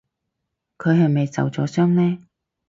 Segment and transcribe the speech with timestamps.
[0.79, 2.25] 佢係咪受咗傷呢？